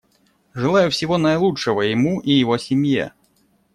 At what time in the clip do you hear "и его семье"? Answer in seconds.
2.21-3.13